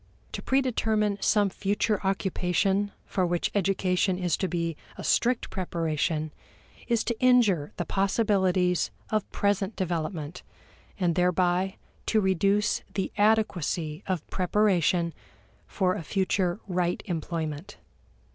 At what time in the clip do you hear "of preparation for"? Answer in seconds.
14.07-15.93